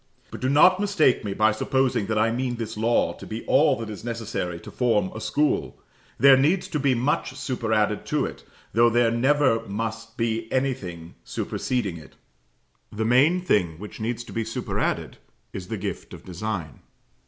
[0.31, 3.75] But do not mistake me by supposing that I mean this law to be all
[3.75, 5.79] that is necessary to form a school.
[6.17, 8.43] There needs to be much superadded to it,
[8.73, 12.15] though there never must be anything superseding it.
[12.91, 15.17] The main thing which needs to be superadded
[15.53, 16.79] is the gift of design.